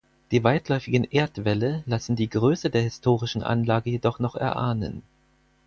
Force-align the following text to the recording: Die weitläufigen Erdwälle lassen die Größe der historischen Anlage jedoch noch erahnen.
Die 0.31 0.43
weitläufigen 0.43 1.03
Erdwälle 1.03 1.83
lassen 1.85 2.15
die 2.15 2.27
Größe 2.27 2.71
der 2.71 2.81
historischen 2.81 3.43
Anlage 3.43 3.91
jedoch 3.91 4.17
noch 4.17 4.33
erahnen. 4.33 5.03